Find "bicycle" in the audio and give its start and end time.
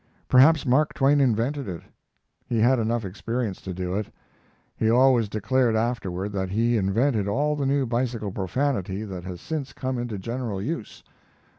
7.85-8.31